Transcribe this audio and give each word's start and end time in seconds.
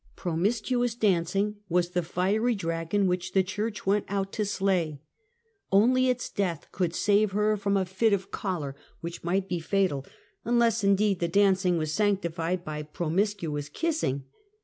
Promiscuous 0.15 0.95
danc 0.95 1.35
ing 1.35 1.57
was 1.69 1.89
the 1.91 2.01
fiery 2.01 2.55
dragon 2.55 3.05
which 3.05 3.33
the 3.33 3.43
church 3.43 3.85
went 3.85 4.05
out 4.09 4.33
to 4.33 4.45
slay. 4.45 4.99
Only 5.71 6.09
its 6.09 6.27
death 6.31 6.65
could 6.71 6.95
save 6.95 7.33
her 7.33 7.55
from 7.55 7.77
a 7.77 7.85
fit 7.85 8.11
of 8.11 8.31
choler 8.31 8.75
which 9.01 9.23
might 9.23 9.47
be 9.47 9.59
fatal, 9.59 10.03
unless, 10.43 10.83
indeed, 10.83 11.19
the 11.19 11.29
danc 11.29 11.63
ing 11.67 11.77
were 11.77 11.85
sanctified 11.85 12.65
by 12.65 12.81
promiscuous 12.81 13.69
kissing. 13.69 14.23